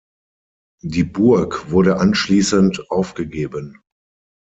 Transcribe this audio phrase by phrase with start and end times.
[0.83, 3.83] Die Burg wurde anschließend aufgegeben.